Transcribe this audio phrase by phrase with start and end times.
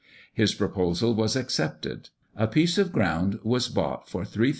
[0.33, 4.49] His proposal was accepted; a piece of ground was bought for £3,737 6_d.